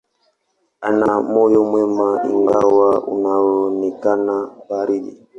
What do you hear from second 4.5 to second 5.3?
baridi.